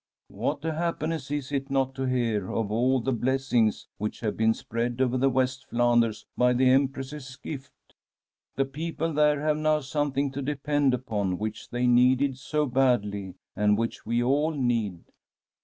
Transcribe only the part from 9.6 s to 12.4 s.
something to depend upon which they needed